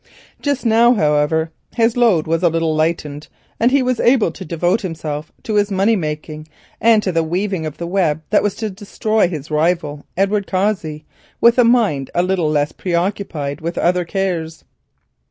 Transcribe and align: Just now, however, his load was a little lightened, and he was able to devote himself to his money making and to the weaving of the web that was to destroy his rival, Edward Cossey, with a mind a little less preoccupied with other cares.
Just 0.41 0.65
now, 0.65 0.95
however, 0.95 1.51
his 1.75 1.95
load 1.95 2.25
was 2.25 2.41
a 2.41 2.49
little 2.49 2.73
lightened, 2.73 3.27
and 3.59 3.69
he 3.69 3.83
was 3.83 3.99
able 3.99 4.31
to 4.31 4.43
devote 4.43 4.81
himself 4.81 5.31
to 5.43 5.53
his 5.53 5.69
money 5.69 5.95
making 5.95 6.47
and 6.81 7.03
to 7.03 7.11
the 7.11 7.21
weaving 7.21 7.67
of 7.67 7.77
the 7.77 7.85
web 7.85 8.23
that 8.31 8.41
was 8.41 8.55
to 8.55 8.71
destroy 8.71 9.27
his 9.27 9.51
rival, 9.51 10.07
Edward 10.17 10.47
Cossey, 10.47 11.05
with 11.39 11.59
a 11.59 11.63
mind 11.63 12.09
a 12.15 12.23
little 12.23 12.49
less 12.49 12.71
preoccupied 12.71 13.61
with 13.61 13.77
other 13.77 14.03
cares. 14.03 14.63